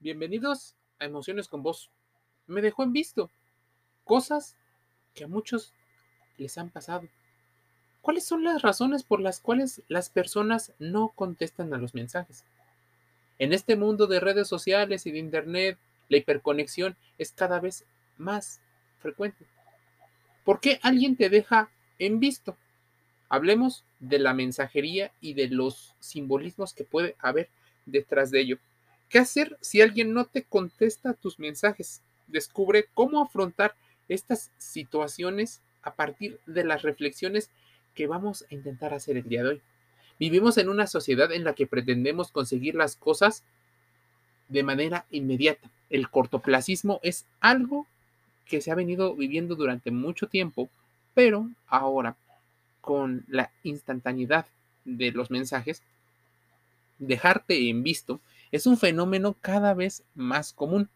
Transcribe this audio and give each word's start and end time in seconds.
Bienvenidos 0.00 0.76
a 1.00 1.06
Emociones 1.06 1.48
con 1.48 1.64
Vos. 1.64 1.90
Me 2.46 2.62
dejó 2.62 2.84
en 2.84 2.92
visto 2.92 3.32
cosas 4.04 4.54
que 5.12 5.24
a 5.24 5.26
muchos 5.26 5.72
les 6.36 6.56
han 6.56 6.70
pasado. 6.70 7.08
¿Cuáles 8.00 8.24
son 8.24 8.44
las 8.44 8.62
razones 8.62 9.02
por 9.02 9.18
las 9.18 9.40
cuales 9.40 9.82
las 9.88 10.08
personas 10.08 10.72
no 10.78 11.08
contestan 11.16 11.74
a 11.74 11.78
los 11.78 11.94
mensajes? 11.94 12.44
En 13.40 13.52
este 13.52 13.74
mundo 13.74 14.06
de 14.06 14.20
redes 14.20 14.46
sociales 14.46 15.04
y 15.04 15.10
de 15.10 15.18
Internet, 15.18 15.78
la 16.08 16.18
hiperconexión 16.18 16.96
es 17.18 17.32
cada 17.32 17.58
vez 17.58 17.84
más 18.18 18.60
frecuente. 19.00 19.46
¿Por 20.44 20.60
qué 20.60 20.78
alguien 20.84 21.16
te 21.16 21.28
deja 21.28 21.70
en 21.98 22.20
visto? 22.20 22.56
Hablemos 23.28 23.84
de 23.98 24.20
la 24.20 24.32
mensajería 24.32 25.10
y 25.20 25.34
de 25.34 25.48
los 25.48 25.96
simbolismos 25.98 26.72
que 26.72 26.84
puede 26.84 27.16
haber 27.18 27.48
detrás 27.84 28.30
de 28.30 28.42
ello. 28.42 28.58
¿Qué 29.08 29.18
hacer 29.18 29.56
si 29.60 29.80
alguien 29.80 30.12
no 30.12 30.26
te 30.26 30.42
contesta 30.42 31.14
tus 31.14 31.38
mensajes? 31.38 32.02
Descubre 32.26 32.86
cómo 32.92 33.22
afrontar 33.22 33.74
estas 34.08 34.50
situaciones 34.58 35.62
a 35.82 35.94
partir 35.94 36.40
de 36.46 36.64
las 36.64 36.82
reflexiones 36.82 37.50
que 37.94 38.06
vamos 38.06 38.44
a 38.50 38.54
intentar 38.54 38.92
hacer 38.92 39.16
el 39.16 39.28
día 39.28 39.42
de 39.42 39.48
hoy. 39.48 39.62
Vivimos 40.18 40.58
en 40.58 40.68
una 40.68 40.86
sociedad 40.86 41.32
en 41.32 41.44
la 41.44 41.54
que 41.54 41.66
pretendemos 41.66 42.30
conseguir 42.30 42.74
las 42.74 42.96
cosas 42.96 43.44
de 44.48 44.62
manera 44.62 45.06
inmediata. 45.10 45.70
El 45.88 46.10
cortoplacismo 46.10 47.00
es 47.02 47.24
algo 47.40 47.86
que 48.44 48.60
se 48.60 48.70
ha 48.70 48.74
venido 48.74 49.14
viviendo 49.14 49.54
durante 49.54 49.90
mucho 49.90 50.26
tiempo, 50.26 50.68
pero 51.14 51.48
ahora 51.66 52.16
con 52.80 53.24
la 53.28 53.50
instantaneidad 53.62 54.46
de 54.84 55.12
los 55.12 55.30
mensajes, 55.30 55.82
dejarte 56.98 57.68
en 57.68 57.82
visto 57.82 58.20
es 58.50 58.66
un 58.66 58.76
fenómeno 58.76 59.36
cada 59.40 59.74
vez 59.74 60.04
más 60.14 60.52
común. 60.52 60.88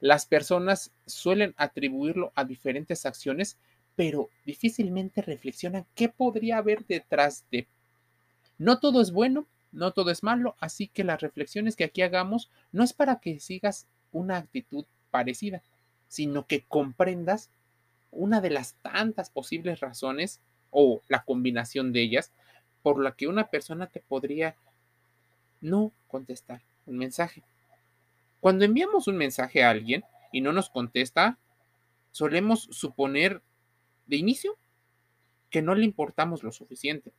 Las 0.00 0.26
personas 0.26 0.92
suelen 1.06 1.54
atribuirlo 1.56 2.32
a 2.36 2.44
diferentes 2.44 3.04
acciones, 3.04 3.58
pero 3.96 4.30
difícilmente 4.46 5.22
reflexionan 5.22 5.86
qué 5.94 6.08
podría 6.08 6.58
haber 6.58 6.86
detrás 6.86 7.44
de. 7.50 7.66
No 8.58 8.78
todo 8.78 9.00
es 9.00 9.10
bueno, 9.10 9.46
no 9.72 9.92
todo 9.92 10.10
es 10.10 10.22
malo, 10.22 10.54
así 10.60 10.86
que 10.86 11.04
las 11.04 11.20
reflexiones 11.20 11.74
que 11.74 11.84
aquí 11.84 12.02
hagamos 12.02 12.48
no 12.70 12.84
es 12.84 12.92
para 12.92 13.18
que 13.18 13.40
sigas 13.40 13.86
una 14.12 14.36
actitud 14.36 14.84
parecida, 15.10 15.62
sino 16.06 16.46
que 16.46 16.62
comprendas 16.62 17.50
una 18.10 18.40
de 18.40 18.50
las 18.50 18.74
tantas 18.74 19.30
posibles 19.30 19.80
razones 19.80 20.40
o 20.70 21.02
la 21.08 21.24
combinación 21.24 21.92
de 21.92 22.02
ellas 22.02 22.32
por 22.82 23.02
la 23.02 23.12
que 23.12 23.26
una 23.26 23.48
persona 23.48 23.88
te 23.88 24.00
podría 24.00 24.54
no 25.60 25.92
contestar 26.06 26.62
un 26.88 26.98
mensaje. 26.98 27.42
Cuando 28.40 28.64
enviamos 28.64 29.08
un 29.08 29.16
mensaje 29.16 29.62
a 29.62 29.70
alguien 29.70 30.04
y 30.32 30.40
no 30.40 30.52
nos 30.52 30.70
contesta, 30.70 31.38
solemos 32.10 32.68
suponer 32.70 33.42
de 34.06 34.16
inicio 34.16 34.56
que 35.50 35.62
no 35.62 35.74
le 35.74 35.84
importamos 35.84 36.42
lo 36.42 36.52
suficiente. 36.52 37.12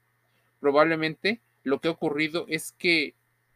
Probablemente 0.60 1.42
lo 1.64 1.80
que 1.80 1.88
ha 1.88 1.92
ocurrido 1.92 2.46
es 2.48 2.72
que 2.74 3.16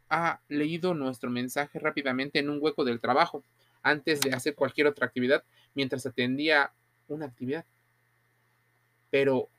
ha 0.10 0.42
leído 0.48 0.94
nuestro 0.94 1.30
mensaje 1.30 1.80
rápidamente 1.80 2.40
en 2.40 2.50
un 2.50 2.60
hueco 2.62 2.84
del 2.84 3.00
trabajo 3.00 3.44
antes 3.82 4.22
de 4.22 4.34
hacer 4.34 4.56
cualquier 4.56 4.88
otra 4.88 5.08
actividad 5.08 5.44
mientras 5.74 6.06
atendía 6.06 6.72
una 7.08 7.26
actividad. 7.26 7.66
Pero, 9.10 9.50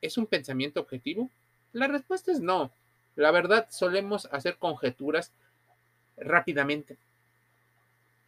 ¿es 0.00 0.18
un 0.18 0.26
pensamiento 0.26 0.80
objetivo? 0.80 1.30
La 1.72 1.88
respuesta 1.88 2.32
es 2.32 2.40
no. 2.40 2.72
La 3.14 3.30
verdad, 3.30 3.66
solemos 3.70 4.26
hacer 4.32 4.58
conjeturas 4.58 5.32
rápidamente. 6.24 6.96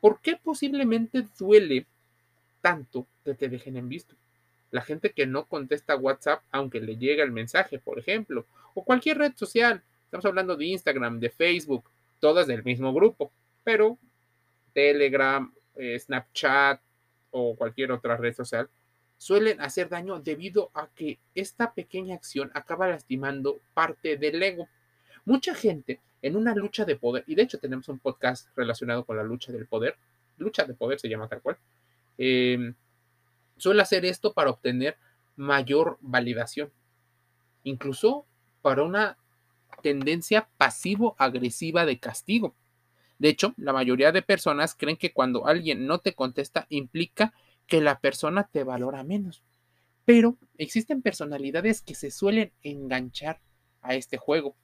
¿Por 0.01 0.21
qué 0.21 0.37
posiblemente 0.37 1.27
duele 1.39 1.87
tanto 2.61 3.07
que 3.25 3.35
te 3.35 3.49
dejen 3.49 3.77
en 3.77 3.89
visto? 3.89 4.15
La 4.71 4.83
gente 4.83 5.13
que 5.13 5.27
no 5.27 5.47
contesta 5.47 5.97
WhatsApp 5.97 6.43
aunque 6.51 6.81
le 6.81 6.97
llega 6.97 7.25
el 7.25 7.33
mensaje, 7.33 7.79
por 7.79 7.99
ejemplo, 7.99 8.47
o 8.75 8.85
cualquier 8.85 9.19
red 9.19 9.33
social. 9.37 9.83
Estamos 10.05 10.27
hablando 10.27 10.57
de 10.57 10.67
Instagram, 10.67 11.21
de 11.21 11.31
Facebook, 11.31 11.85
todas 12.21 12.47
del 12.47 12.65
mismo 12.65 12.93
grupo, 12.93 13.33
pero 13.63 13.99
Telegram, 14.73 15.53
eh, 15.77 15.99
Snapchat 15.99 16.81
o 17.31 17.57
cualquier 17.57 17.93
otra 17.93 18.17
red 18.17 18.35
social 18.35 18.69
suelen 19.17 19.61
hacer 19.61 19.89
daño 19.89 20.21
debido 20.21 20.71
a 20.75 20.89
que 20.89 21.19
esta 21.35 21.73
pequeña 21.73 22.15
acción 22.15 22.51
acaba 22.55 22.89
lastimando 22.89 23.61
parte 23.73 24.17
del 24.17 24.43
ego. 24.43 24.69
Mucha 25.25 25.55
gente 25.55 26.01
en 26.25 26.37
una 26.37 26.55
lucha 26.55 26.87
de 26.87 26.97
poder, 26.97 27.23
y 27.27 27.35
de 27.35 27.43
hecho 27.43 27.59
tenemos 27.59 27.87
un 27.91 27.99
podcast 27.99 28.49
relacionado 28.57 29.05
con 29.05 29.19
la 29.19 29.23
lucha 29.23 29.53
del 29.53 29.67
poder, 29.67 29.95
lucha 30.39 30.65
de 30.65 30.73
poder 30.73 30.99
se 30.99 31.11
llama 31.11 31.29
tal 31.29 31.43
cual, 31.43 31.59
em, 32.17 32.75
suele 33.59 33.83
hacer 33.83 34.07
esto 34.07 34.33
para 34.33 34.49
obtener 34.49 34.97
mayor 35.37 35.99
validación, 36.01 36.71
incluso 37.63 38.25
para 38.63 38.85
una 38.85 39.19
tendencia 39.83 40.49
pasivo-agresiva 40.57 41.85
de 41.85 41.99
castigo. 41.99 42.55
De 43.19 43.29
hecho, 43.29 43.53
la 43.59 43.75
mayoría 43.75 44.11
de 44.11 44.23
personas 44.23 44.75
creen 44.75 44.97
que 44.97 45.13
cuando 45.13 45.47
alguien 45.47 45.87
no 45.87 45.99
te 45.99 46.15
contesta 46.15 46.67
implica 46.71 47.35
que 47.67 47.83
la 47.83 48.01
persona 48.01 48.49
te 48.51 48.65
valora 48.65 49.05
menos. 49.05 49.43
Pero 50.07 50.39
existen 50.57 51.03
personalidades 51.03 51.83
que 51.83 51.95
se 51.95 52.11
suelen 52.11 52.51
enganchar 52.63 53.41
a 53.83 53.95
este 53.95 54.17
juego. 54.17 54.57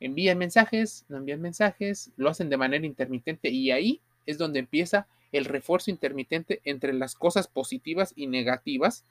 Envían 0.00 0.38
mensajes, 0.38 1.04
no 1.08 1.16
envían 1.16 1.40
mensajes, 1.40 2.10
lo 2.16 2.30
hacen 2.30 2.50
de 2.50 2.56
manera 2.56 2.86
intermitente 2.86 3.48
y 3.50 3.70
ahí 3.70 4.00
es 4.26 4.38
donde 4.38 4.60
empieza 4.60 5.08
el 5.32 5.44
refuerzo 5.44 5.90
intermitente 5.90 6.60
entre 6.64 6.92
las 6.92 7.14
cosas 7.14 7.48
positivas 7.48 8.12
y 8.16 8.26
negativas, 8.26 9.04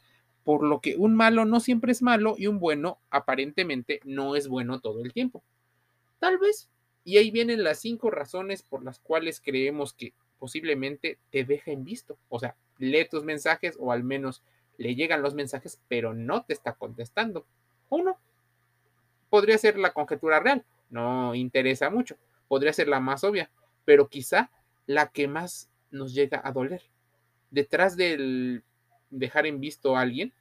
por 0.43 0.63
lo 0.63 0.79
que 0.79 0.95
un 0.95 1.15
malo 1.15 1.45
no 1.45 1.59
siempre 1.59 1.91
es 1.91 2.01
malo 2.01 2.35
y 2.37 2.47
un 2.47 2.59
bueno 2.59 2.99
aparentemente 3.09 3.99
no 4.05 4.35
es 4.35 4.47
bueno 4.47 4.79
todo 4.79 5.03
el 5.03 5.13
tiempo. 5.13 5.43
Tal 6.19 6.37
vez, 6.37 6.69
y 7.03 7.17
ahí 7.17 7.31
vienen 7.31 7.63
las 7.63 7.79
cinco 7.79 8.09
razones 8.09 8.63
por 8.63 8.83
las 8.83 8.99
cuales 8.99 9.41
creemos 9.41 9.93
que 9.93 10.13
posiblemente 10.39 11.17
te 11.31 11.43
dejen 11.43 11.83
visto. 11.83 12.17
O 12.29 12.39
sea, 12.39 12.55
lee 12.77 13.07
tus 13.09 13.23
mensajes 13.23 13.75
o 13.79 13.91
al 13.91 14.03
menos 14.03 14.41
le 14.77 14.95
llegan 14.95 15.21
los 15.21 15.33
mensajes, 15.33 15.79
pero 15.87 16.13
no 16.13 16.43
te 16.43 16.53
está 16.53 16.73
contestando. 16.73 17.45
Uno, 17.89 18.17
podría 19.29 19.57
ser 19.57 19.77
la 19.77 19.93
conjetura 19.93 20.39
real, 20.39 20.63
no 20.89 21.35
interesa 21.35 21.89
mucho, 21.89 22.17
podría 22.47 22.73
ser 22.73 22.87
la 22.87 22.99
más 22.99 23.23
obvia, 23.23 23.49
pero 23.85 24.07
quizá 24.07 24.51
la 24.85 25.07
que 25.07 25.27
más 25.27 25.69
nos 25.91 26.13
llega 26.13 26.41
a 26.43 26.51
doler. 26.51 26.83
Detrás 27.51 27.95
del 27.95 28.63
dejar 29.09 29.45
en 29.45 29.59
visto 29.59 29.95
a 29.95 30.01
alguien, 30.01 30.33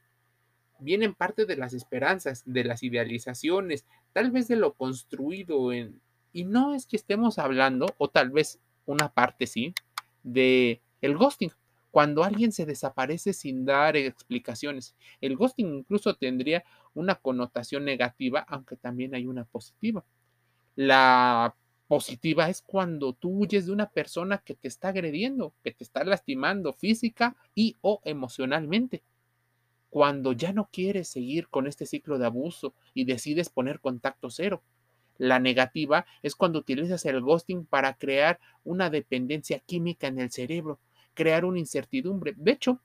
vienen 0.78 1.14
parte 1.14 1.46
de 1.46 1.56
las 1.56 1.72
esperanzas, 1.72 2.42
de 2.44 2.64
las 2.64 2.82
idealizaciones, 2.82 3.86
tal 4.12 4.30
vez 4.30 4.48
de 4.48 4.56
lo 4.56 4.74
construido 4.74 5.72
en... 5.72 6.00
Y 6.32 6.44
no 6.44 6.74
es 6.74 6.86
que 6.86 6.96
estemos 6.96 7.38
hablando, 7.38 7.86
o 7.98 8.08
tal 8.08 8.30
vez 8.30 8.60
una 8.84 9.12
parte 9.12 9.46
sí, 9.46 9.74
de 10.22 10.82
el 11.00 11.16
ghosting, 11.16 11.50
cuando 11.90 12.24
alguien 12.24 12.52
se 12.52 12.66
desaparece 12.66 13.32
sin 13.32 13.64
dar 13.64 13.96
explicaciones. 13.96 14.94
El 15.20 15.36
ghosting 15.36 15.76
incluso 15.76 16.14
tendría 16.14 16.62
una 16.92 17.14
connotación 17.14 17.84
negativa, 17.86 18.40
aunque 18.48 18.76
también 18.76 19.14
hay 19.14 19.26
una 19.26 19.44
positiva. 19.44 20.04
La 20.76 21.56
positiva 21.88 22.48
es 22.50 22.62
cuando 22.62 23.14
tú 23.14 23.30
huyes 23.30 23.66
de 23.66 23.72
una 23.72 23.88
persona 23.88 24.38
que 24.38 24.54
te 24.54 24.68
está 24.68 24.88
agrediendo, 24.88 25.54
que 25.64 25.72
te 25.72 25.84
está 25.84 26.04
lastimando 26.04 26.72
física 26.72 27.34
y 27.54 27.76
o 27.80 28.00
emocionalmente. 28.04 29.02
Cuando 29.88 30.32
ya 30.32 30.52
no 30.52 30.68
quieres 30.70 31.08
seguir 31.08 31.48
con 31.48 31.66
este 31.66 31.86
ciclo 31.86 32.18
de 32.18 32.26
abuso 32.26 32.74
y 32.92 33.04
decides 33.04 33.48
poner 33.48 33.80
contacto 33.80 34.30
cero. 34.30 34.62
La 35.16 35.38
negativa 35.38 36.04
es 36.22 36.34
cuando 36.34 36.58
utilizas 36.58 37.06
el 37.06 37.22
ghosting 37.22 37.64
para 37.64 37.94
crear 37.94 38.38
una 38.62 38.90
dependencia 38.90 39.60
química 39.60 40.08
en 40.08 40.18
el 40.18 40.30
cerebro, 40.30 40.78
crear 41.14 41.46
una 41.46 41.58
incertidumbre. 41.58 42.34
De 42.36 42.52
hecho, 42.52 42.82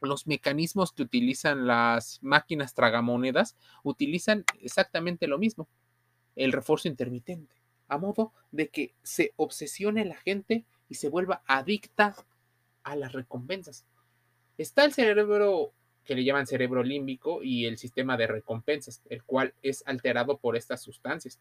los 0.00 0.28
mecanismos 0.28 0.92
que 0.92 1.02
utilizan 1.02 1.66
las 1.66 2.20
máquinas 2.22 2.74
tragamonedas 2.74 3.56
utilizan 3.82 4.44
exactamente 4.60 5.26
lo 5.26 5.38
mismo, 5.38 5.66
el 6.38 6.52
refuerzo 6.52 6.88
intermitente, 6.88 7.54
a 7.88 7.98
modo 7.98 8.32
de 8.52 8.68
que 8.68 8.94
se 9.02 9.32
obsesione 9.36 10.04
la 10.04 10.16
gente 10.16 10.64
y 10.88 10.94
se 10.94 11.08
vuelva 11.08 11.42
adicta 11.46 12.14
a 12.82 12.96
las 12.96 13.12
recompensas. 13.12 13.84
Está 14.56 14.84
el 14.84 14.92
cerebro 14.92 15.72
que 16.04 16.14
le 16.14 16.24
llaman 16.24 16.46
cerebro 16.46 16.82
límbico 16.82 17.42
y 17.42 17.66
el 17.66 17.76
sistema 17.76 18.16
de 18.16 18.26
recompensas, 18.26 19.02
el 19.10 19.22
cual 19.24 19.52
es 19.62 19.82
alterado 19.84 20.38
por 20.38 20.56
estas 20.56 20.80
sustancias. 20.80 21.38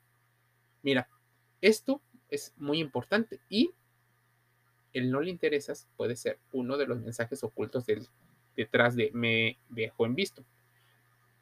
Mira, 0.83 1.07
esto 1.61 2.01
es 2.29 2.53
muy 2.57 2.79
importante 2.79 3.39
y 3.49 3.71
el 4.93 5.11
no 5.11 5.21
le 5.21 5.29
interesas 5.29 5.87
puede 5.95 6.15
ser 6.15 6.39
uno 6.51 6.77
de 6.77 6.87
los 6.87 6.99
mensajes 6.99 7.43
ocultos 7.43 7.85
detrás 8.55 8.95
de 8.95 9.11
me 9.13 9.57
dejo 9.69 10.05
en 10.05 10.15
visto. 10.15 10.43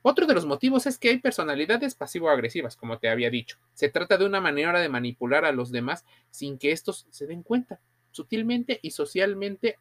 Otro 0.08 0.28
de 0.28 0.36
los 0.36 0.46
motivos 0.46 0.86
es 0.86 1.00
que 1.00 1.10
hay 1.10 1.18
personalidades 1.18 1.96
pasivo-agresivas, 1.96 2.78
como 2.78 3.00
te 3.00 3.10
había 3.10 3.32
dicho. 3.32 3.58
Se 3.74 3.90
trata 3.90 4.20
de 4.20 4.28
una 4.28 4.40
manera 4.40 4.80
de 4.80 4.88
manipular 4.88 5.46
a 5.46 5.52
los 5.52 5.72
demás 5.72 6.06
sin 6.30 6.60
que 6.60 6.72
estos 6.72 7.08
se 7.10 7.26
den 7.26 7.42
cuenta, 7.42 7.82
sutilmente 8.12 8.80
y 8.84 8.92
socialmente, 8.92 9.80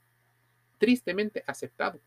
tristemente 0.78 1.44
aceptado. 1.46 2.00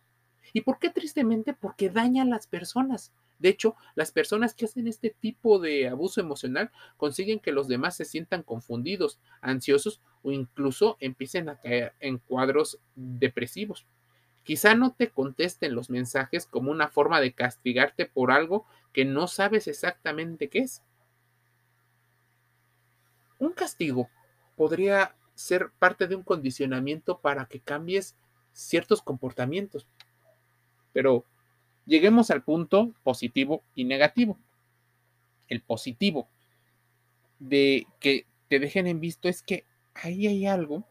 ¿Y 0.52 0.62
por 0.62 0.80
qué 0.80 0.90
tristemente? 0.90 1.54
Porque 1.54 1.92
daña 1.92 2.24
a 2.24 2.26
las 2.26 2.48
personas. 2.48 3.14
De 3.38 3.50
hecho, 3.50 3.76
las 3.94 4.12
personas 4.12 4.56
que 4.56 4.66
hacen 4.66 4.88
este 4.88 5.12
tipo 5.12 5.60
de 5.60 5.88
abuso 5.88 6.20
emocional 6.20 6.72
consiguen 6.98 7.40
que 7.40 7.52
los 7.52 7.68
demás 7.68 7.98
se 7.98 8.06
sientan 8.06 8.42
confundidos, 8.42 9.20
ansiosos 9.42 10.02
o 10.24 10.32
incluso 10.32 10.98
empiecen 11.00 11.50
a 11.50 11.60
caer 11.60 11.94
en 12.00 12.18
cuadros 12.18 12.80
depresivos. 12.96 13.86
Quizá 14.48 14.76
no 14.76 14.94
te 14.94 15.10
contesten 15.10 15.76
los 15.76 15.90
mensajes 15.90 16.46
como 16.46 16.72
una 16.72 16.88
forma 16.88 17.20
de 17.20 17.34
castigarte 17.34 18.06
por 18.06 18.32
algo 18.32 18.66
que 18.94 19.04
no 19.04 19.28
sabes 19.28 19.68
exactamente 19.68 20.48
qué 20.48 20.60
es. 20.60 20.82
Un 23.40 23.52
castigo 23.52 24.10
podría 24.56 25.18
ser 25.36 25.72
parte 25.78 26.08
de 26.08 26.16
un 26.16 26.24
condicionamiento 26.24 27.20
para 27.20 27.48
que 27.48 27.60
cambies 27.60 28.16
ciertos 28.54 29.02
comportamientos. 29.02 29.86
Pero 30.94 31.26
lleguemos 31.86 32.32
al 32.32 32.42
punto 32.42 32.94
positivo 33.04 33.66
y 33.76 33.84
negativo. 33.84 34.40
El 35.50 35.62
positivo 35.62 36.30
de 37.40 37.86
que 38.00 38.26
te 38.48 38.60
dejen 38.60 38.88
en 38.88 39.02
visto 39.02 39.28
es 39.28 39.42
que 39.42 39.66
ahí 39.94 40.26
hay 40.26 40.46
algo 40.46 40.88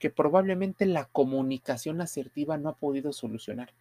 que 0.00 0.10
probablemente 0.10 0.86
la 0.86 1.04
comunicación 1.04 2.00
asertiva 2.00 2.56
no 2.56 2.70
ha 2.70 2.76
podido 2.76 3.12
solucionar. 3.12 3.72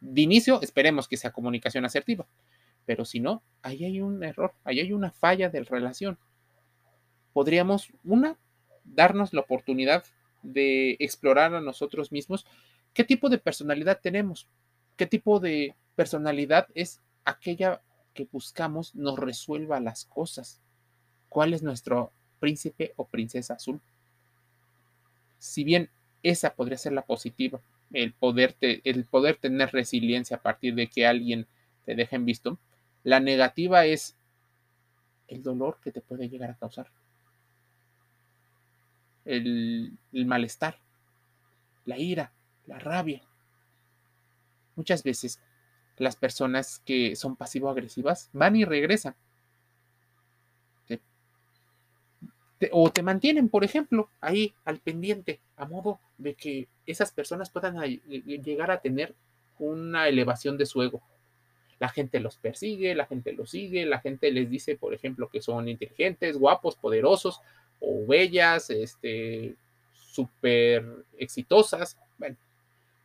De 0.00 0.20
inicio, 0.20 0.60
esperemos 0.60 1.08
que 1.08 1.16
sea 1.16 1.32
comunicación 1.32 1.84
asertiva, 1.86 2.26
pero 2.84 3.06
si 3.06 3.20
no, 3.20 3.42
ahí 3.62 3.84
hay 3.86 4.02
un 4.02 4.22
error, 4.22 4.52
ahí 4.64 4.80
hay 4.80 4.92
una 4.92 5.10
falla 5.10 5.48
de 5.48 5.64
relación. 5.64 6.18
Podríamos, 7.32 7.90
una, 8.04 8.36
darnos 8.84 9.32
la 9.32 9.40
oportunidad 9.40 10.04
de 10.42 10.96
explorar 11.00 11.54
a 11.54 11.60
nosotros 11.62 12.12
mismos 12.12 12.46
qué 12.92 13.02
tipo 13.02 13.30
de 13.30 13.38
personalidad 13.38 13.98
tenemos, 14.00 14.46
qué 14.96 15.06
tipo 15.06 15.40
de 15.40 15.74
personalidad 15.96 16.68
es 16.74 17.00
aquella 17.24 17.80
que 18.12 18.28
buscamos 18.30 18.94
nos 18.94 19.18
resuelva 19.18 19.80
las 19.80 20.04
cosas, 20.04 20.60
cuál 21.30 21.54
es 21.54 21.62
nuestro 21.62 22.12
príncipe 22.40 22.92
o 22.96 23.06
princesa 23.06 23.54
azul 23.54 23.80
si 25.40 25.64
bien 25.64 25.90
esa 26.22 26.54
podría 26.54 26.78
ser 26.78 26.92
la 26.92 27.02
positiva, 27.02 27.60
el 27.92 28.12
poder, 28.12 28.52
tener 28.52 29.72
resiliencia 29.72 30.36
a 30.36 30.42
partir 30.42 30.76
de 30.76 30.86
que 30.86 31.06
alguien 31.06 31.48
te 31.84 31.96
deje 31.96 32.14
en 32.14 32.26
visto, 32.26 32.58
la 33.02 33.18
negativa 33.18 33.84
es 33.86 34.16
el 35.26 35.42
dolor 35.42 35.78
que 35.82 35.90
te 35.90 36.00
puede 36.00 36.28
llegar 36.28 36.50
a 36.50 36.56
causar, 36.56 36.92
el 39.24 39.98
malestar, 40.12 40.78
la 41.84 41.98
ira, 41.98 42.32
la 42.66 42.78
rabia. 42.78 43.22
Muchas 44.76 45.02
veces 45.02 45.40
las 45.96 46.16
personas 46.16 46.80
que 46.84 47.16
son 47.16 47.36
pasivo-agresivas 47.36 48.30
van 48.32 48.56
y 48.56 48.64
regresan 48.64 49.16
o 52.72 52.90
te 52.90 53.02
mantienen, 53.02 53.48
por 53.48 53.64
ejemplo, 53.64 54.08
ahí 54.20 54.52
al 54.64 54.78
pendiente, 54.78 55.40
a 55.56 55.64
modo 55.64 56.00
de 56.18 56.34
que 56.34 56.68
esas 56.86 57.12
personas 57.12 57.50
puedan 57.50 57.80
llegar 57.80 58.70
a 58.70 58.80
tener 58.80 59.14
una 59.58 60.08
elevación 60.08 60.58
de 60.58 60.66
su 60.66 60.82
ego. 60.82 61.00
La 61.78 61.88
gente 61.88 62.20
los 62.20 62.36
persigue, 62.36 62.94
la 62.94 63.06
gente 63.06 63.32
los 63.32 63.50
sigue, 63.50 63.86
la 63.86 64.00
gente 64.00 64.30
les 64.30 64.50
dice, 64.50 64.76
por 64.76 64.92
ejemplo, 64.92 65.28
que 65.28 65.40
son 65.40 65.68
inteligentes, 65.68 66.36
guapos, 66.36 66.76
poderosos 66.76 67.40
o 67.80 68.06
bellas, 68.06 68.68
este, 68.68 69.54
súper 69.94 70.84
exitosas. 71.16 71.96
Bueno, 72.18 72.36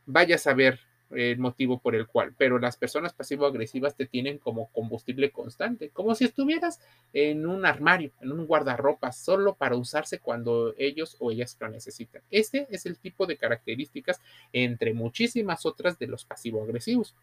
vaya 0.06 0.36
a 0.36 0.40
saber 0.40 0.80
el 1.12 1.38
motivo 1.38 1.80
por 1.80 1.96
el 1.96 2.08
cual, 2.08 2.34
pero 2.38 2.60
las 2.60 2.78
personas 2.78 3.14
pasivo-agresivas 3.14 3.96
te 3.96 4.06
tienen 4.06 4.38
como 4.38 4.68
combustible 4.68 5.32
constante, 5.32 5.90
como 5.90 6.16
si 6.16 6.26
estuvieras 6.26 6.80
en 7.14 7.46
un 7.46 7.66
armario, 7.66 8.12
en 8.22 8.32
un 8.32 8.46
guardarropa, 8.46 9.12
solo 9.12 9.54
para 9.54 9.76
usarse 9.76 10.20
cuando 10.20 10.74
ellos 10.78 11.16
o 11.20 11.32
ellas 11.32 11.56
lo 11.60 11.70
necesitan. 11.70 12.22
Este 12.32 12.68
es 12.70 12.86
el 12.86 12.98
tipo 12.98 13.26
de 13.26 13.38
características 13.38 14.20
entre 14.52 14.94
muchísimas 14.94 15.66
otras 15.66 16.00
de 16.00 16.08
los 16.08 16.26
pasivo-agresivos. 16.26 17.14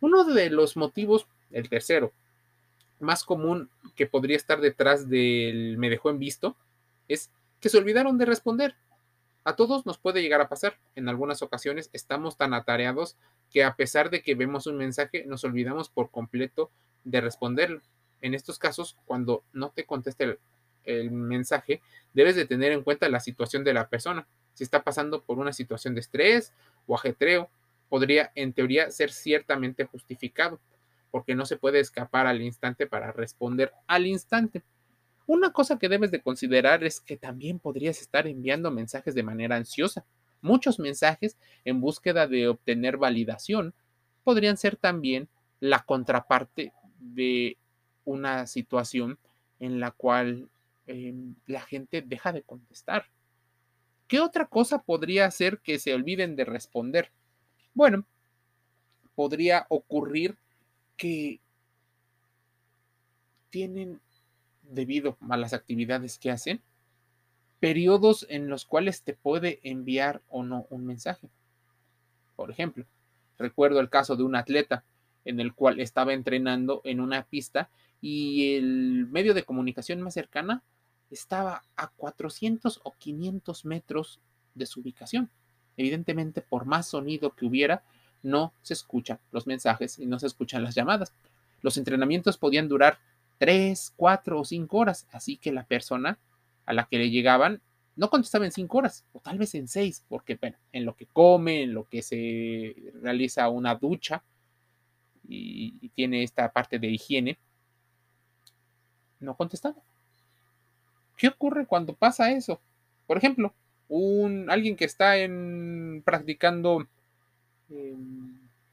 Uno 0.00 0.24
de 0.24 0.48
los 0.50 0.76
motivos, 0.76 1.26
el 1.50 1.68
tercero, 1.68 2.12
más 2.98 3.24
común 3.24 3.70
que 3.94 4.06
podría 4.06 4.36
estar 4.36 4.60
detrás 4.60 5.08
del 5.08 5.76
me 5.78 5.90
dejó 5.90 6.10
en 6.10 6.18
visto, 6.18 6.56
es 7.08 7.30
que 7.60 7.68
se 7.68 7.78
olvidaron 7.78 8.18
de 8.18 8.24
responder. 8.24 8.74
A 9.44 9.56
todos 9.56 9.86
nos 9.86 9.98
puede 9.98 10.22
llegar 10.22 10.40
a 10.40 10.48
pasar. 10.48 10.78
En 10.94 11.08
algunas 11.08 11.42
ocasiones 11.42 11.88
estamos 11.92 12.36
tan 12.36 12.52
atareados 12.52 13.16
que 13.50 13.64
a 13.64 13.74
pesar 13.74 14.10
de 14.10 14.22
que 14.22 14.34
vemos 14.34 14.66
un 14.66 14.76
mensaje, 14.76 15.24
nos 15.26 15.44
olvidamos 15.44 15.88
por 15.88 16.10
completo 16.10 16.70
de 17.04 17.20
responderlo. 17.20 17.80
En 18.20 18.34
estos 18.34 18.58
casos, 18.58 18.98
cuando 19.06 19.44
no 19.52 19.70
te 19.70 19.86
conteste 19.86 20.38
el, 20.84 21.10
mensaje, 21.10 21.80
debes 22.12 22.36
de 22.36 22.46
tener 22.46 22.72
en 22.72 22.82
cuenta 22.82 23.08
la 23.08 23.20
situación 23.20 23.64
de 23.64 23.72
la 23.72 23.88
persona. 23.88 24.26
Si 24.54 24.64
está 24.64 24.82
pasando 24.82 25.22
por 25.22 25.38
una 25.38 25.52
situación 25.52 25.94
de 25.94 26.00
estrés 26.00 26.52
o 26.86 26.94
ajetreo, 26.94 27.48
podría 27.88 28.32
en 28.34 28.52
teoría 28.52 28.90
ser 28.90 29.10
ciertamente 29.10 29.84
justificado, 29.84 30.60
porque 31.10 31.34
no 31.34 31.46
se 31.46 31.56
puede 31.56 31.80
escapar 31.80 32.26
al 32.26 32.42
instante 32.42 32.86
para 32.86 33.12
responder 33.12 33.72
al 33.86 34.06
instante. 34.06 34.62
Una 35.32 35.52
cosa 35.52 35.78
que 35.78 35.88
debes 35.88 36.10
de 36.10 36.22
considerar 36.22 36.82
es 36.82 37.00
que 37.00 37.16
también 37.16 37.60
podrías 37.60 38.00
estar 38.00 38.26
enviando 38.26 38.72
mensajes 38.72 39.14
de 39.14 39.22
manera 39.22 39.54
ansiosa. 39.54 40.04
Muchos 40.42 40.80
mensajes 40.80 41.36
en 41.64 41.80
búsqueda 41.80 42.26
de 42.26 42.48
obtener 42.48 42.96
validación 42.96 43.72
podrían 44.24 44.56
ser 44.56 44.74
también 44.74 45.28
la 45.60 45.84
contraparte 45.84 46.72
de 46.98 47.56
una 48.04 48.48
situación 48.48 49.20
en 49.60 49.78
la 49.78 49.92
cual 49.92 50.48
em, 50.88 51.36
la 51.46 51.60
gente 51.60 52.02
deja 52.02 52.32
de 52.32 52.42
contestar. 52.42 53.04
¿Qué 54.08 54.18
otra 54.18 54.46
cosa 54.46 54.82
podría 54.82 55.26
hacer 55.26 55.60
que 55.60 55.78
se 55.78 55.94
olviden 55.94 56.34
de 56.34 56.44
responder? 56.44 57.12
Bueno, 57.72 58.04
podría 59.14 59.64
ocurrir 59.68 60.38
que 60.96 61.38
tienen 63.50 64.00
debido 64.70 65.16
a 65.28 65.36
las 65.36 65.52
actividades 65.52 66.18
que 66.18 66.30
hacen, 66.30 66.62
periodos 67.58 68.26
en 68.30 68.48
los 68.48 68.64
cuales 68.64 69.02
te 69.02 69.14
puede 69.14 69.60
enviar 69.62 70.22
o 70.28 70.42
no 70.42 70.66
un 70.70 70.86
mensaje. 70.86 71.28
Por 72.36 72.50
ejemplo, 72.50 72.86
recuerdo 73.38 73.80
el 73.80 73.90
caso 73.90 74.16
de 74.16 74.22
un 74.22 74.34
atleta 74.34 74.84
en 75.24 75.40
el 75.40 75.52
cual 75.52 75.80
estaba 75.80 76.14
entrenando 76.14 76.80
en 76.84 77.00
una 77.00 77.24
pista 77.24 77.68
y 78.00 78.54
el 78.54 79.06
medio 79.10 79.34
de 79.34 79.44
comunicación 79.44 80.00
más 80.00 80.14
cercana 80.14 80.62
estaba 81.10 81.64
a 81.76 81.88
400 81.88 82.80
o 82.82 82.92
500 82.92 83.64
metros 83.66 84.20
de 84.54 84.66
su 84.66 84.80
ubicación. 84.80 85.28
Evidentemente, 85.76 86.40
por 86.40 86.64
más 86.64 86.86
sonido 86.88 87.34
que 87.34 87.44
hubiera, 87.44 87.82
no 88.22 88.52
se 88.62 88.74
escuchan 88.74 89.18
los 89.32 89.46
mensajes 89.46 89.98
y 89.98 90.06
no 90.06 90.18
se 90.18 90.26
escuchan 90.26 90.62
las 90.62 90.74
llamadas. 90.74 91.12
Los 91.62 91.76
entrenamientos 91.76 92.38
podían 92.38 92.68
durar 92.68 92.98
tres, 93.40 93.94
cuatro 93.96 94.38
o 94.38 94.44
cinco 94.44 94.76
horas. 94.76 95.08
Así 95.10 95.38
que 95.38 95.50
la 95.50 95.64
persona 95.64 96.18
a 96.66 96.74
la 96.74 96.84
que 96.84 96.98
le 96.98 97.10
llegaban 97.10 97.62
no 97.96 98.10
contestaba 98.10 98.44
en 98.44 98.52
cinco 98.52 98.78
horas, 98.78 99.04
o 99.12 99.20
tal 99.20 99.38
vez 99.38 99.54
en 99.54 99.66
seis, 99.66 100.04
porque 100.08 100.36
bueno, 100.36 100.56
en 100.72 100.84
lo 100.84 100.94
que 100.94 101.06
come, 101.06 101.62
en 101.62 101.74
lo 101.74 101.88
que 101.88 102.02
se 102.02 102.76
realiza 103.02 103.48
una 103.48 103.74
ducha 103.74 104.22
y, 105.26 105.88
tiene 105.94 106.22
esta 106.22 106.52
parte 106.52 106.78
de 106.78 106.88
higiene, 106.88 107.38
no 109.20 109.34
contestaba. 109.36 109.76
¿Qué 111.16 111.28
ocurre 111.28 111.66
cuando 111.66 111.94
pasa 111.94 112.30
eso? 112.30 112.60
Por 113.06 113.16
ejemplo, 113.16 113.54
un, 113.88 114.50
alguien 114.50 114.76
que 114.76 114.84
está 114.84 115.16
en, 115.16 116.02
practicando 116.04 116.86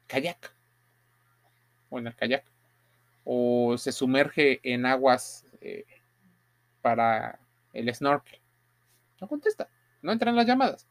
kayak 0.06 0.52
o 1.90 1.98
en 1.98 2.06
el 2.06 2.14
kayak 2.14 2.44
o 3.30 3.76
se 3.76 3.92
sumerge 3.92 4.58
en 4.62 4.86
aguas 4.86 5.44
eh, 5.60 5.84
para 6.80 7.38
el 7.74 7.94
snorkel. 7.94 8.40
No 9.20 9.28
contesta, 9.28 9.68
no 10.00 10.12
entran 10.12 10.34
las 10.34 10.46
llamadas. 10.46 10.88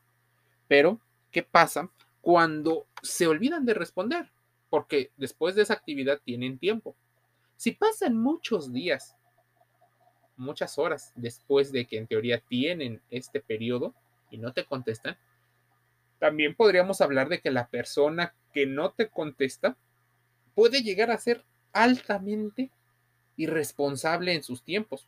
Pero, 0.67 1.01
¿qué 1.31 1.41
pasa 1.41 1.89
cuando 2.21 2.85
se 3.01 3.25
olvidan 3.25 3.65
de 3.65 3.73
responder? 3.73 4.31
Porque 4.69 5.09
después 5.17 5.55
de 5.55 5.63
esa 5.63 5.73
actividad 5.73 6.21
tienen 6.23 6.59
tiempo. 6.59 6.95
Si 7.55 7.71
pasan 7.71 8.15
muchos 8.15 8.71
días, 8.71 9.15
muchas 10.35 10.77
horas 10.77 11.13
después 11.15 11.71
de 11.71 11.87
que 11.87 11.97
en 11.97 12.05
teoría 12.05 12.39
tienen 12.39 13.01
este 13.09 13.39
periodo 13.39 13.95
y 14.29 14.37
no 14.37 14.53
te 14.53 14.63
contestan, 14.63 15.17
también 16.19 16.53
podríamos 16.53 17.01
hablar 17.01 17.29
de 17.29 17.41
que 17.41 17.49
la 17.49 17.67
persona 17.67 18.35
que 18.53 18.67
no 18.67 18.91
te 18.91 19.09
contesta 19.09 19.75
puede 20.53 20.83
llegar 20.83 21.09
a 21.09 21.17
ser 21.17 21.43
altamente 21.83 22.71
irresponsable 23.35 24.33
en 24.33 24.43
sus 24.43 24.63
tiempos, 24.63 25.07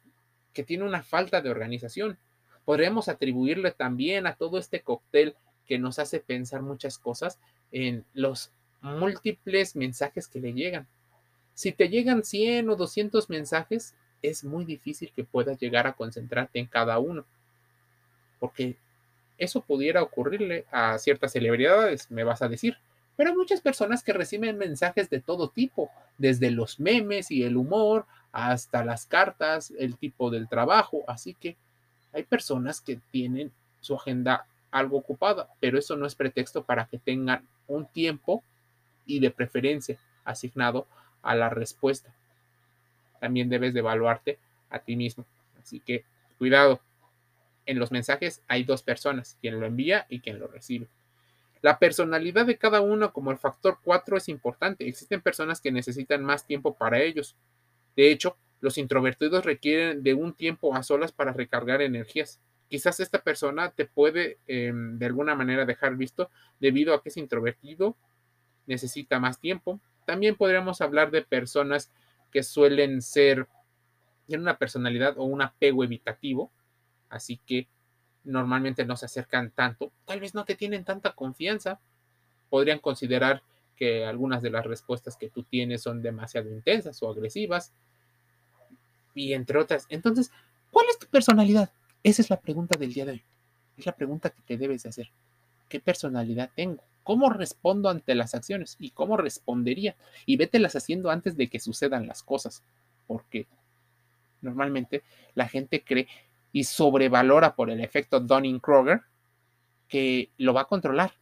que 0.54 0.64
tiene 0.64 0.84
una 0.84 1.04
falta 1.04 1.42
de 1.42 1.50
organización. 1.50 2.18
Podríamos 2.66 3.10
atribuirle 3.10 3.72
también 3.72 4.28
a 4.28 4.36
todo 4.36 4.58
este 4.58 4.82
cóctel 4.82 5.36
que 5.66 5.80
nos 5.80 6.00
hace 6.00 6.20
pensar 6.20 6.62
muchas 6.62 6.98
cosas 6.98 7.40
en 7.72 8.06
los 8.14 8.52
múltiples 8.82 9.76
mensajes 9.76 10.28
que 10.28 10.40
le 10.40 10.54
llegan. 10.54 10.88
Si 11.54 11.72
te 11.72 11.90
llegan 11.90 12.24
100 12.24 12.70
o 12.70 12.76
200 12.76 13.30
mensajes, 13.30 13.96
es 14.22 14.44
muy 14.44 14.66
difícil 14.66 15.12
que 15.16 15.24
puedas 15.24 15.60
llegar 15.60 15.88
a 15.88 15.94
concentrarte 15.94 16.60
en 16.60 16.68
cada 16.68 17.00
uno, 17.00 17.26
porque 18.40 18.78
eso 19.38 19.62
pudiera 19.62 20.02
ocurrirle 20.02 20.66
a 20.72 20.98
ciertas 20.98 21.32
celebridades, 21.32 22.12
me 22.12 22.24
vas 22.24 22.42
a 22.42 22.50
decir, 22.50 22.78
pero 23.20 23.32
hay 23.32 23.36
muchas 23.36 23.60
personas 23.60 24.02
que 24.02 24.14
reciben 24.14 24.58
mensajes 24.58 25.10
de 25.10 25.20
todo 25.20 25.50
tipo, 25.50 25.92
desde 26.18 26.52
los 26.52 26.80
memes 26.80 27.32
y 27.32 27.44
el 27.44 27.58
humor 27.58 28.06
hasta 28.32 28.86
las 28.86 29.06
cartas, 29.08 29.74
el 29.78 29.98
tipo 29.98 30.30
del 30.30 30.48
trabajo, 30.48 31.04
así 31.06 31.34
que 31.34 31.58
hay 32.14 32.24
personas 32.24 32.80
que 32.80 32.98
tienen 33.12 33.52
su 33.82 33.96
agenda 33.96 34.46
algo 34.72 34.98
ocupada, 34.98 35.50
pero 35.60 35.78
eso 35.78 35.98
no 35.98 36.06
es 36.06 36.16
pretexto 36.16 36.64
para 36.64 36.86
que 36.86 36.98
tengan 36.98 37.46
un 37.68 37.88
tiempo 37.88 38.42
y 39.06 39.20
de 39.20 39.32
preferencia 39.32 39.98
asignado 40.24 40.88
a 41.22 41.36
la 41.36 41.50
respuesta. 41.50 42.16
También 43.20 43.50
debes 43.50 43.74
de 43.74 43.82
evaluarte 43.82 44.40
a 44.70 44.80
ti 44.80 44.96
mismo. 44.96 45.26
Así 45.62 45.82
que 45.82 46.06
cuidado. 46.38 46.80
En 47.66 47.80
los 47.80 47.92
mensajes 47.92 48.42
hay 48.48 48.64
dos 48.64 48.82
personas, 48.82 49.36
quien 49.42 49.60
lo 49.60 49.66
envía 49.66 50.06
y 50.08 50.22
quien 50.22 50.40
lo 50.40 50.48
recibe. 50.48 50.88
La 51.62 51.78
personalidad 51.78 52.46
de 52.46 52.58
cada 52.58 52.82
uno 52.82 53.12
como 53.12 53.32
el 53.32 53.38
factor 53.38 53.80
4 53.84 54.18
es 54.18 54.30
importante. 54.30 54.88
Existen 54.88 55.22
personas 55.22 55.60
que 55.60 55.72
necesitan 55.72 56.24
más 56.24 56.46
tiempo 56.46 56.76
para 56.76 57.02
ellos. 57.02 57.36
De 57.96 58.12
hecho, 58.12 58.38
los 58.62 58.78
introvertidos 58.78 59.46
requieren 59.46 60.04
de 60.04 60.14
un 60.14 60.34
tiempo 60.34 60.76
a 60.76 60.84
solas 60.84 61.12
para 61.12 61.34
recargar 61.34 61.82
energías. 61.82 62.40
Quizás 62.70 63.00
esta 63.00 63.22
persona 63.22 63.72
te 63.72 63.86
puede 63.86 64.38
em, 64.48 64.98
de 64.98 65.06
alguna 65.06 65.36
manera 65.36 65.66
dejar 65.66 65.96
visto 65.96 66.30
debido 66.60 66.94
a 66.94 67.02
que 67.02 67.10
es 67.10 67.18
introvertido, 67.18 67.98
necesita 68.66 69.20
más 69.20 69.40
tiempo. 69.40 69.80
También 70.06 70.36
podríamos 70.36 70.80
hablar 70.82 71.12
de 71.12 71.24
personas 71.24 71.92
que 72.32 72.44
suelen 72.44 73.02
ser, 73.02 73.48
tienen 74.28 74.44
una 74.44 74.58
personalidad 74.58 75.18
o 75.18 75.24
un 75.24 75.42
apego 75.42 75.84
evitativo, 75.84 76.52
así 77.10 77.40
que 77.46 77.68
normalmente 78.30 78.86
no 78.86 78.96
se 78.96 79.06
acercan 79.06 79.52
tanto, 79.52 79.92
tal 80.06 80.20
vez 80.20 80.34
no 80.34 80.46
te 80.46 80.56
tienen 80.56 80.84
tanta 80.84 81.14
confianza, 81.14 81.80
podrían 82.50 82.80
considerar 82.80 83.44
que 83.76 84.06
algunas 84.06 84.42
de 84.42 84.50
las 84.50 84.66
respuestas 84.66 85.18
que 85.18 85.30
tú 85.30 85.44
tienes 85.44 85.82
son 85.82 86.02
demasiado 86.02 86.50
intensas 86.50 87.02
o 87.02 87.10
agresivas, 87.10 87.74
y 89.14 89.34
entre 89.34 89.60
otras. 89.60 89.86
Entonces, 89.90 90.32
¿cuál 90.72 90.86
es 90.90 91.00
tu 91.00 91.08
personalidad? 91.08 91.72
Esa 92.04 92.22
es 92.22 92.30
la 92.30 92.40
pregunta 92.40 92.78
del 92.78 92.94
día 92.94 93.06
de 93.06 93.12
hoy. 93.14 93.24
Es 93.78 93.86
la 93.86 93.96
pregunta 93.96 94.30
que 94.30 94.42
te 94.42 94.58
debes 94.58 94.84
de 94.84 94.90
hacer. 94.90 95.10
¿Qué 95.68 95.80
personalidad 95.80 96.50
tengo? 96.56 96.84
¿Cómo 97.04 97.30
respondo 97.30 97.90
ante 97.90 98.16
las 98.16 98.36
acciones? 98.36 98.76
¿Y 98.80 98.92
cómo 98.92 99.18
respondería? 99.18 99.96
Y 100.26 100.38
vételas 100.38 100.76
haciendo 100.76 101.10
antes 101.10 101.36
de 101.38 101.48
que 101.48 101.60
sucedan 101.60 102.08
las 102.08 102.24
cosas. 102.24 102.64
Porque 103.08 103.48
normalmente 104.42 105.04
la 105.36 105.48
gente 105.48 105.84
cree 105.84 106.08
y 106.52 106.64
sobrevalora 106.64 107.56
por 107.56 107.70
el 107.70 107.82
efecto 107.82 108.20
Dunning-Kroger 108.20 109.02
que 109.88 110.32
lo 110.38 110.54
va 110.54 110.62
a 110.62 110.66
controlar. 110.66 111.14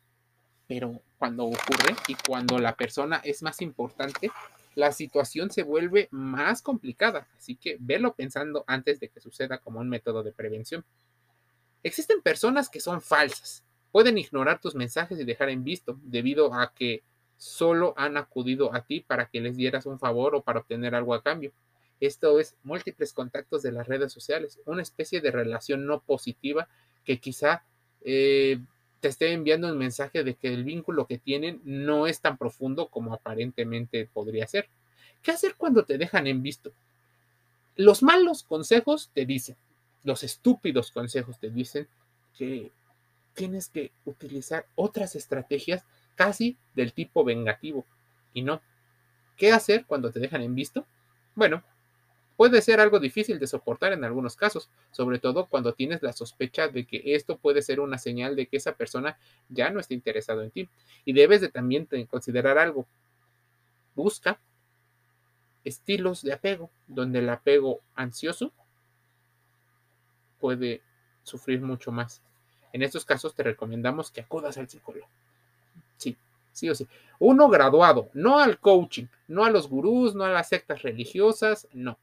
Pero 0.68 1.02
cuando 1.18 1.46
ocurre 1.46 1.96
y 2.08 2.16
cuando 2.28 2.60
la 2.60 2.76
persona 2.76 3.22
es 3.24 3.42
más 3.42 3.62
importante, 3.62 4.32
la 4.76 4.92
situación 4.92 5.50
se 5.50 5.64
vuelve 5.64 6.08
más 6.12 6.62
complicada. 6.62 7.28
Así 7.38 7.56
que 7.56 7.78
velo 7.80 8.14
pensando 8.14 8.64
antes 8.68 9.00
de 9.00 9.10
que 9.10 9.20
suceda 9.20 9.58
como 9.58 9.80
un 9.80 9.90
método 9.90 10.24
de 10.24 10.32
prevención. 10.32 10.86
Existen 11.84 12.22
personas 12.22 12.70
que 12.70 12.80
son 12.80 13.02
falsas. 13.02 13.64
Pueden 13.92 14.18
ignorar 14.18 14.60
tus 14.60 14.76
mensajes 14.76 15.20
y 15.20 15.24
dejar 15.24 15.50
en 15.50 15.64
visto 15.64 15.98
debido 16.04 16.54
a 16.54 16.74
que 16.74 17.02
solo 17.38 17.94
han 17.98 18.18
acudido 18.18 18.74
a 18.74 18.82
ti 18.82 19.00
para 19.00 19.28
que 19.28 19.42
les 19.42 19.56
dieras 19.56 19.86
un 19.86 20.00
favor 20.00 20.36
o 20.36 20.42
para 20.42 20.60
obtener 20.60 20.94
algo 20.96 21.14
a 21.14 21.24
cambio. 21.24 21.54
Esto 22.00 22.40
es 22.40 22.56
múltiples 22.64 23.14
contactos 23.14 23.64
de 23.64 23.72
las 23.72 23.88
redes 23.88 24.14
sociales, 24.14 24.60
una 24.66 24.82
especie 24.82 25.22
de 25.22 25.32
relación 25.32 25.86
no 25.86 26.02
positiva 26.02 26.68
que 27.04 27.20
quizá 27.20 27.64
eh, 28.02 28.60
te 29.00 29.08
esté 29.08 29.32
enviando 29.32 29.68
un 29.68 29.78
mensaje 29.78 30.24
de 30.24 30.36
que 30.36 30.54
el 30.54 30.64
vínculo 30.64 31.08
que 31.08 31.18
tienen 31.18 31.62
no 31.64 32.08
es 32.08 32.22
tan 32.22 32.38
profundo 32.38 32.88
como 32.88 33.14
aparentemente 33.14 34.10
podría 34.14 34.48
ser. 34.48 34.70
¿Qué 35.22 35.32
hacer 35.32 35.56
cuando 35.56 35.86
te 35.86 35.98
dejan 35.98 36.28
en 36.28 36.44
visto? 36.44 36.72
Los 37.76 38.04
malos 38.04 38.44
consejos 38.44 39.12
te 39.14 39.26
dicen, 39.26 39.56
los 40.04 40.24
estúpidos 40.24 40.92
consejos 40.92 41.40
te 41.40 41.50
dicen 41.50 41.88
que 42.38 42.72
tienes 43.34 43.70
que 43.70 43.92
utilizar 44.06 44.66
otras 44.76 45.16
estrategias 45.16 45.84
casi 46.16 46.58
del 46.74 46.94
tipo 46.94 47.24
vengativo. 47.24 47.86
Y 48.34 48.42
no. 48.42 48.62
¿Qué 49.38 49.52
hacer 49.52 49.86
cuando 49.86 50.12
te 50.12 50.20
dejan 50.20 50.42
en 50.42 50.56
visto? 50.56 50.86
Bueno, 51.36 51.64
puede 52.38 52.62
ser 52.62 52.80
algo 52.80 53.00
difícil 53.00 53.40
de 53.40 53.48
soportar 53.48 53.92
en 53.94 54.04
algunos 54.06 54.36
casos, 54.36 54.70
sobre 54.92 55.18
todo 55.18 55.48
cuando 55.48 55.74
tienes 55.74 56.04
la 56.04 56.14
sospecha 56.14 56.68
de 56.68 56.86
que 56.86 57.02
esto 57.16 57.38
puede 57.38 57.64
ser 57.64 57.80
una 57.80 57.98
señal 57.98 58.36
de 58.36 58.46
que 58.46 58.58
esa 58.58 58.76
persona 58.76 59.18
ya 59.50 59.72
no 59.72 59.80
está 59.80 59.96
interesado 59.96 60.44
en 60.44 60.52
ti. 60.52 60.70
Y 61.04 61.14
debes 61.14 61.42
de 61.42 61.50
también 61.50 61.88
considerar 62.10 62.60
algo. 62.60 62.88
Busca 63.96 64.40
estilos 65.64 66.22
de 66.22 66.32
apego, 66.32 66.70
donde 66.88 67.20
el 67.20 67.30
apego 67.30 67.82
ansioso 67.96 68.54
puede 70.40 70.84
sufrir 71.24 71.60
mucho 71.62 71.92
más. 71.92 72.22
En 72.72 72.84
estos 72.84 73.04
casos 73.04 73.34
te 73.34 73.42
recomendamos 73.42 74.12
que 74.12 74.22
acudas 74.22 74.60
al 74.60 74.70
psicólogo. 74.70 75.08
Sí, 75.98 76.16
sí 76.52 76.70
o 76.70 76.76
sí. 76.76 76.88
Uno 77.18 77.50
graduado, 77.50 78.12
no 78.14 78.38
al 78.38 78.60
coaching, 78.60 79.08
no 79.28 79.44
a 79.44 79.50
los 79.50 79.68
gurús, 79.68 80.14
no 80.14 80.24
a 80.24 80.30
las 80.30 80.50
sectas 80.50 80.84
religiosas, 80.84 81.68
no 81.74 81.98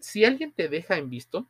si 0.00 0.24
alguien 0.24 0.52
te 0.52 0.68
deja 0.68 0.96
en 0.96 1.10
visto, 1.10 1.46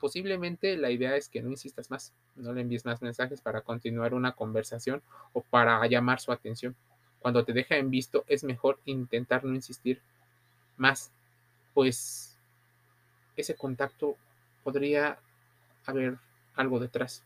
posiblemente 0.00 0.76
la 0.76 0.90
idea 0.90 1.16
es 1.16 1.28
que 1.28 1.42
no 1.42 1.50
insistas 1.50 1.90
más, 1.90 2.12
no 2.34 2.52
le 2.52 2.60
envíes 2.60 2.84
más 2.84 3.00
mensajes 3.00 3.40
para 3.40 3.62
continuar 3.62 4.14
una 4.14 4.32
conversación 4.32 5.02
o 5.32 5.42
para 5.42 5.86
llamar 5.86 6.20
su 6.20 6.32
atención. 6.32 6.76
Cuando 7.20 7.44
te 7.44 7.52
deja 7.52 7.76
en 7.76 7.90
visto 7.90 8.24
es 8.26 8.44
mejor 8.44 8.80
intentar 8.84 9.44
no 9.44 9.54
insistir 9.54 10.02
más, 10.76 11.10
pues 11.72 12.38
ese 13.36 13.54
contacto 13.54 14.16
podría 14.62 15.18
haber 15.86 16.18
algo 16.54 16.78
detrás. 16.80 17.24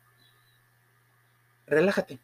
Relájate. 1.66 2.18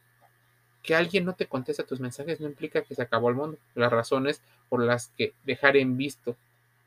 Que 0.82 0.94
alguien 0.94 1.24
no 1.24 1.34
te 1.34 1.46
conteste 1.46 1.82
tus 1.82 2.00
mensajes 2.00 2.40
no 2.40 2.46
implica 2.46 2.82
que 2.82 2.94
se 2.94 3.02
acabó 3.02 3.30
el 3.30 3.34
mundo. 3.34 3.58
Las 3.74 3.90
razones 3.90 4.42
por 4.68 4.82
las 4.82 5.08
que 5.16 5.34
dejar 5.44 5.76
en 5.76 5.96
visto 5.96 6.36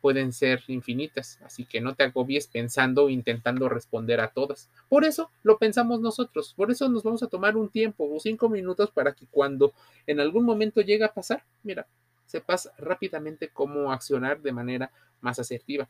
pueden 0.02 0.32
ser 0.32 0.64
infinitas, 0.68 1.40
así 1.44 1.66
que 1.66 1.82
no 1.82 1.96
te 1.96 2.04
agobies 2.04 2.48
pensando 2.48 3.06
o 3.06 3.10
intentando 3.10 3.68
responder 3.70 4.20
a 4.20 4.30
todas. 4.30 4.70
Por 4.90 5.06
eso 5.06 5.32
lo 5.44 5.58
pensamos 5.58 6.00
nosotros, 6.00 6.54
por 6.56 6.72
eso 6.72 6.88
nos 6.90 7.04
vamos 7.04 7.24
a 7.24 7.28
tomar 7.28 7.58
un 7.58 7.70
tiempo 7.70 8.08
o 8.10 8.20
cinco 8.20 8.50
minutos 8.50 8.92
para 8.92 9.14
que 9.14 9.26
cuando 9.28 9.74
en 10.06 10.20
algún 10.20 10.46
momento 10.46 10.82
llegue 10.82 11.04
a 11.04 11.14
pasar, 11.14 11.44
mira, 11.64 11.88
sepas 12.26 12.70
rápidamente 12.78 13.50
cómo 13.50 13.92
accionar 13.92 14.42
de 14.42 14.52
manera 14.52 14.92
más 15.22 15.40
asertiva. 15.40 15.90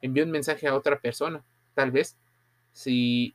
Envía 0.00 0.24
un 0.24 0.30
mensaje 0.30 0.68
a 0.68 0.74
otra 0.74 0.98
persona, 1.00 1.42
tal 1.74 1.90
vez 1.90 2.16
si 2.72 3.34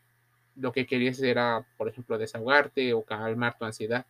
lo 0.55 0.71
que 0.71 0.85
querías 0.85 1.19
era, 1.21 1.65
por 1.77 1.89
ejemplo, 1.89 2.17
desahogarte 2.17 2.93
o 2.93 3.03
calmar 3.03 3.57
tu 3.57 3.65
ansiedad. 3.65 4.05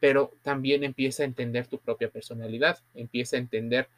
Pero 0.00 0.32
también 0.42 0.84
empieza 0.84 1.22
a 1.22 1.26
entender 1.26 1.66
tu 1.66 1.78
propia 1.78 2.08
personalidad, 2.08 2.78
empieza 2.94 3.36
a 3.36 3.40
entender 3.40 3.88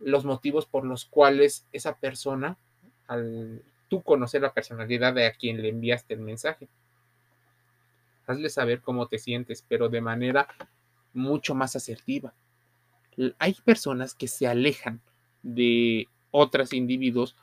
los 0.00 0.24
motivos 0.24 0.66
por 0.66 0.84
los 0.84 1.04
cuales 1.04 1.66
esa 1.72 1.96
persona, 1.96 2.56
al 3.06 3.62
tú 3.88 4.02
conocer 4.02 4.42
la 4.42 4.52
personalidad 4.52 5.14
de 5.14 5.26
a 5.26 5.32
quien 5.32 5.62
le 5.62 5.70
enviaste 5.70 6.14
el 6.14 6.20
mensaje, 6.20 6.68
hazle 8.26 8.50
saber 8.50 8.80
cómo 8.82 9.06
te 9.08 9.18
sientes, 9.18 9.64
pero 9.66 9.88
de 9.88 10.00
manera 10.00 10.48
mucho 11.14 11.54
más 11.54 11.74
asertiva. 11.76 12.34
Hay 13.38 13.54
personas 13.64 14.14
que 14.14 14.28
se 14.28 14.46
alejan 14.46 15.00
de 15.42 16.06
otros 16.30 16.72
individuos 16.72 17.36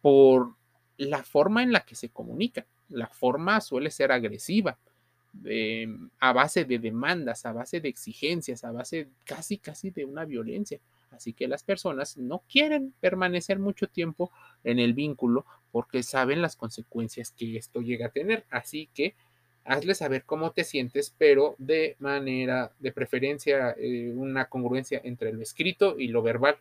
por 0.00 0.54
la 0.96 1.22
forma 1.22 1.62
en 1.62 1.72
la 1.72 1.80
que 1.80 1.94
se 1.94 2.08
comunican. 2.08 2.64
La 2.88 3.06
forma 3.08 3.60
suele 3.60 3.90
ser 3.90 4.10
agresiva, 4.10 4.78
a 6.18 6.32
base 6.32 6.64
de 6.64 6.78
demandas, 6.78 7.46
a 7.46 7.52
base 7.52 7.80
de 7.80 7.88
exigencias, 7.88 8.64
a 8.64 8.72
base 8.72 9.08
casi, 9.24 9.58
casi 9.58 9.90
de 9.90 10.04
una 10.04 10.24
violencia. 10.24 10.80
Así 11.10 11.32
que 11.32 11.48
las 11.48 11.62
personas 11.62 12.16
no 12.16 12.42
quieren 12.50 12.94
permanecer 13.00 13.58
mucho 13.58 13.88
tiempo 13.88 14.30
en 14.64 14.78
el 14.78 14.94
vínculo 14.94 15.44
porque 15.72 16.02
saben 16.02 16.42
las 16.42 16.56
consecuencias 16.56 17.32
que 17.32 17.56
esto 17.56 17.80
llega 17.80 18.06
a 18.06 18.10
tener. 18.10 18.44
Así 18.50 18.88
que 18.94 19.14
hazle 19.64 19.94
saber 19.94 20.24
cómo 20.24 20.52
te 20.52 20.64
sientes, 20.64 21.14
pero 21.16 21.54
de 21.58 21.96
manera, 21.98 22.72
de 22.78 22.92
preferencia, 22.92 23.74
eh, 23.78 24.12
una 24.14 24.46
congruencia 24.46 25.00
entre 25.04 25.32
lo 25.32 25.42
escrito 25.42 25.98
y 25.98 26.08
lo 26.08 26.22
verbal. 26.22 26.56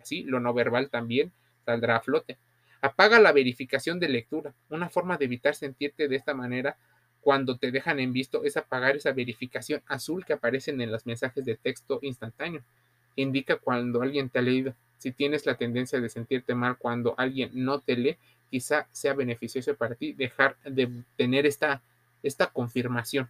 Así, 0.00 0.22
lo 0.22 0.40
no 0.40 0.52
verbal 0.54 0.90
también 0.90 1.32
saldrá 1.64 1.96
a 1.96 2.00
flote. 2.00 2.38
Apaga 2.80 3.18
la 3.18 3.32
verificación 3.32 3.98
de 3.98 4.08
lectura. 4.08 4.54
Una 4.68 4.90
forma 4.90 5.16
de 5.16 5.24
evitar 5.24 5.54
sentirte 5.54 6.08
de 6.08 6.16
esta 6.16 6.34
manera 6.34 6.76
cuando 7.22 7.56
te 7.56 7.70
dejan 7.70 7.98
en 8.00 8.12
visto 8.12 8.44
es 8.44 8.58
apagar 8.58 8.96
esa 8.96 9.12
verificación 9.12 9.82
azul 9.86 10.26
que 10.26 10.34
aparecen 10.34 10.80
en 10.82 10.92
los 10.92 11.06
mensajes 11.06 11.44
de 11.44 11.56
texto 11.56 11.98
instantáneo. 12.02 12.62
Indica 13.16 13.56
cuando 13.56 14.02
alguien 14.02 14.28
te 14.28 14.38
ha 14.38 14.42
leído. 14.42 14.74
Si 14.98 15.12
tienes 15.12 15.46
la 15.46 15.56
tendencia 15.56 16.00
de 16.00 16.08
sentirte 16.08 16.54
mal 16.54 16.78
cuando 16.78 17.14
alguien 17.18 17.50
no 17.52 17.80
te 17.80 17.96
lee, 17.96 18.16
quizá 18.50 18.86
sea 18.92 19.14
beneficioso 19.14 19.74
para 19.74 19.94
ti 19.94 20.12
dejar 20.12 20.56
de 20.64 20.90
tener 21.16 21.46
esta, 21.46 21.82
esta 22.22 22.46
confirmación. 22.46 23.28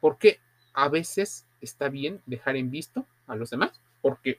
Porque 0.00 0.38
a 0.74 0.88
veces 0.88 1.46
está 1.60 1.88
bien 1.88 2.20
dejar 2.26 2.56
en 2.56 2.70
visto 2.70 3.06
a 3.26 3.34
los 3.34 3.50
demás, 3.50 3.80
porque, 4.02 4.38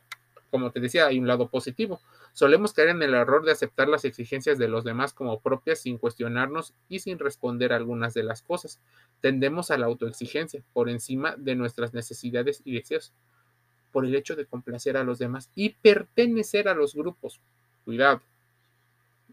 como 0.52 0.72
te 0.72 0.80
decía, 0.80 1.08
hay 1.08 1.20
un 1.20 1.28
lado 1.28 1.50
positivo. 1.50 2.00
Solemos 2.34 2.74
caer 2.74 2.90
en 2.90 3.02
el 3.02 3.16
error 3.16 3.44
de 3.44 3.52
aceptar 3.52 3.88
las 3.88 4.06
exigencias 4.06 4.60
de 4.60 4.68
los 4.68 4.84
demás 4.84 5.14
como 5.14 5.40
propias 5.40 5.80
sin 5.80 5.98
cuestionarnos 5.98 6.74
y 6.88 7.00
sin 7.00 7.18
responder 7.18 7.74
a 7.74 7.78
algunas 7.78 8.14
de 8.14 8.22
las 8.22 8.44
cosas. 8.44 8.80
Tendemos 9.22 9.72
a 9.72 9.78
la 9.80 9.88
autoexigencia 9.88 10.62
por 10.74 10.90
encima 10.90 11.36
de 11.38 11.56
nuestras 11.56 11.96
necesidades 11.96 12.62
y 12.64 12.76
deseos, 12.76 13.12
por 13.98 14.06
el 14.06 14.14
hecho 14.14 14.36
de 14.36 14.46
complacer 14.46 14.96
a 14.96 15.04
los 15.04 15.18
demás 15.18 15.50
y 15.56 15.70
pertenecer 15.70 16.68
a 16.68 16.76
los 16.76 16.94
grupos. 16.94 17.42
Cuidado. 17.84 18.22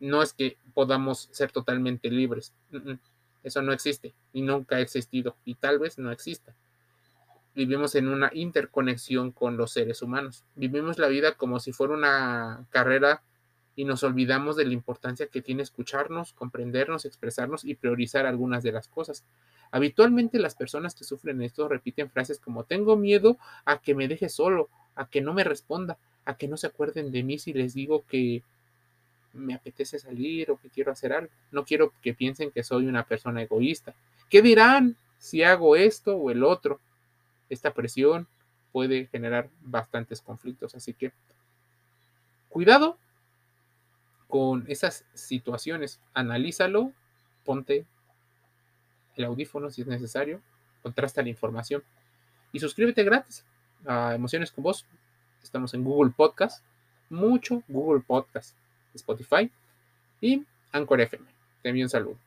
No 0.00 0.22
es 0.22 0.32
que 0.32 0.56
podamos 0.72 1.28
ser 1.32 1.52
totalmente 1.52 2.08
libres. 2.08 2.54
Eso 3.42 3.60
no 3.60 3.74
existe 3.74 4.14
y 4.32 4.40
nunca 4.40 4.76
ha 4.76 4.80
existido 4.80 5.36
y 5.44 5.56
tal 5.56 5.78
vez 5.78 5.98
no 5.98 6.10
exista 6.10 6.54
vivimos 7.54 7.94
en 7.94 8.08
una 8.08 8.30
interconexión 8.32 9.30
con 9.30 9.58
los 9.58 9.72
seres 9.72 10.00
humanos. 10.00 10.44
Vivimos 10.54 10.98
la 10.98 11.08
vida 11.08 11.32
como 11.32 11.60
si 11.60 11.72
fuera 11.72 11.92
una 11.92 12.66
carrera 12.70 13.22
y 13.76 13.84
nos 13.84 14.02
olvidamos 14.02 14.56
de 14.56 14.64
la 14.64 14.72
importancia 14.72 15.26
que 15.26 15.42
tiene 15.42 15.62
escucharnos, 15.62 16.32
comprendernos, 16.32 17.04
expresarnos 17.04 17.66
y 17.66 17.74
priorizar 17.74 18.24
algunas 18.24 18.62
de 18.62 18.72
las 18.72 18.88
cosas. 18.88 19.24
Habitualmente 19.74 20.38
las 20.38 20.54
personas 20.54 20.94
que 20.94 21.02
sufren 21.02 21.42
esto 21.42 21.66
repiten 21.66 22.08
frases 22.08 22.38
como 22.38 22.62
tengo 22.62 22.96
miedo 22.96 23.38
a 23.64 23.80
que 23.80 23.96
me 23.96 24.06
deje 24.06 24.28
solo, 24.28 24.68
a 24.94 25.08
que 25.08 25.20
no 25.20 25.34
me 25.34 25.42
responda, 25.42 25.98
a 26.24 26.36
que 26.36 26.46
no 26.46 26.56
se 26.56 26.68
acuerden 26.68 27.10
de 27.10 27.24
mí 27.24 27.40
si 27.40 27.52
les 27.52 27.74
digo 27.74 28.04
que 28.06 28.44
me 29.32 29.52
apetece 29.52 29.98
salir 29.98 30.52
o 30.52 30.58
que 30.58 30.70
quiero 30.70 30.92
hacer 30.92 31.12
algo. 31.12 31.32
No 31.50 31.64
quiero 31.64 31.92
que 32.02 32.14
piensen 32.14 32.52
que 32.52 32.62
soy 32.62 32.86
una 32.86 33.02
persona 33.02 33.42
egoísta. 33.42 33.94
¿Qué 34.30 34.42
dirán 34.42 34.96
si 35.18 35.42
hago 35.42 35.74
esto 35.74 36.16
o 36.16 36.30
el 36.30 36.44
otro? 36.44 36.78
esta 37.48 37.74
presión 37.74 38.28
puede 38.70 39.06
generar 39.06 39.50
bastantes 39.60 40.20
conflictos. 40.20 40.76
Así 40.76 40.94
que 40.94 41.10
cuidado 42.48 42.96
con 44.28 44.66
esas 44.68 45.04
situaciones. 45.14 46.00
Analízalo, 46.12 46.92
ponte 47.44 47.86
el 49.16 49.24
audífono 49.24 49.70
si 49.70 49.82
es 49.82 49.86
necesario, 49.86 50.40
contrasta 50.82 51.22
la 51.22 51.28
información 51.28 51.82
y 52.52 52.60
suscríbete 52.60 53.02
gratis 53.04 53.44
a 53.86 54.14
Emociones 54.14 54.50
con 54.50 54.64
Vos. 54.64 54.86
Estamos 55.42 55.74
en 55.74 55.84
Google 55.84 56.12
Podcast, 56.16 56.64
mucho 57.10 57.62
Google 57.68 58.02
Podcast, 58.06 58.56
Spotify 58.94 59.50
y 60.20 60.44
Anchor 60.72 61.00
FM. 61.00 61.26
Te 61.62 61.68
envío 61.68 61.84
un 61.84 61.90
saludo. 61.90 62.23